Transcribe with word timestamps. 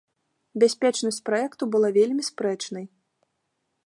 Бяспечнасць 0.61 1.19
праекту 1.29 1.63
была 1.75 1.89
вельмі 1.99 2.23
спрэчнай. 2.31 2.85